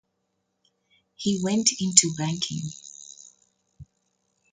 He 1.13 1.39
went 1.43 1.69
into 1.79 2.11
banking. 2.17 2.71